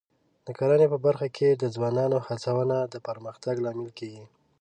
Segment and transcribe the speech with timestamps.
[0.47, 4.25] د کرنې په برخه کې د ځوانانو هڅونه د پرمختګ لامل کېږي.